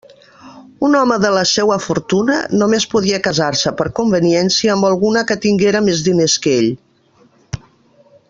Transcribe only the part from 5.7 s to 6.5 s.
més diners